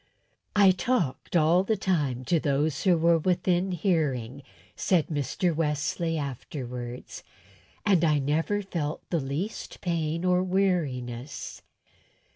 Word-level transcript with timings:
"I 0.55 0.71
talked 0.71 1.35
all 1.35 1.63
the 1.63 1.77
time 1.77 2.25
to 2.25 2.39
those 2.39 2.85
that 2.85 2.97
were 2.97 3.19
within 3.19 3.71
hearing," 3.71 4.41
said 4.75 5.09
Mr. 5.09 5.55
Wesley, 5.55 6.17
afterwards, 6.17 7.21
"and 7.85 8.03
I 8.03 8.17
never 8.17 8.63
felt 8.63 9.07
the 9.11 9.19
least 9.19 9.79
pain 9.79 10.25
or 10.25 10.41
weariness." 10.41 11.61